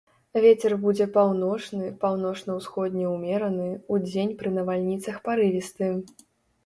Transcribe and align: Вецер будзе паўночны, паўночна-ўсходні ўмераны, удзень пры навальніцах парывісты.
Вецер 0.43 0.73
будзе 0.85 1.05
паўночны, 1.17 1.91
паўночна-ўсходні 2.05 3.05
ўмераны, 3.13 3.69
удзень 3.97 4.35
пры 4.41 4.49
навальніцах 4.59 5.15
парывісты. 5.29 5.95